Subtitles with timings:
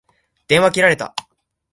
[0.47, 1.13] 電話が切れた。